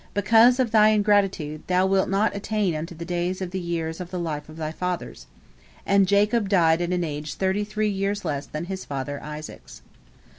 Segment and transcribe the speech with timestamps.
[0.15, 4.09] Because of thy ingratitude, thou wilt not attain unto the days of the years of
[4.09, 5.27] the life of thy fathers,"
[5.85, 9.83] and Jacob died at an age thirty three years less than his father Isaac's.